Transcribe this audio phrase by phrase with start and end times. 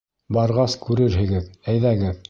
[0.37, 2.19] —Барғас күрерһегеҙ, әйҙәгеҙ.